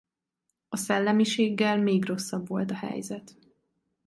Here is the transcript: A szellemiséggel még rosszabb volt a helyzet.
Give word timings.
A 0.69 0.77
szellemiséggel 0.77 1.77
még 1.77 2.05
rosszabb 2.05 2.47
volt 2.47 2.71
a 2.71 2.75
helyzet. 2.75 3.35